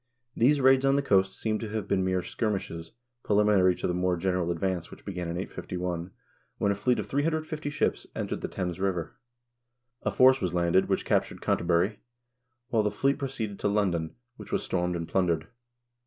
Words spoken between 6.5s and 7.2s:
when a fleet of